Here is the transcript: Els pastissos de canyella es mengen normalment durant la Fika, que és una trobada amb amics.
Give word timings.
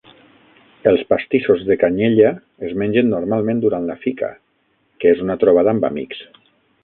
Els 0.91 1.01
pastissos 1.11 1.59
de 1.67 1.77
canyella 1.83 2.31
es 2.69 2.73
mengen 2.83 3.11
normalment 3.15 3.61
durant 3.67 3.85
la 3.91 3.99
Fika, 4.07 4.33
que 5.03 5.15
és 5.15 5.23
una 5.27 5.39
trobada 5.45 5.77
amb 5.77 5.89
amics. 5.93 6.25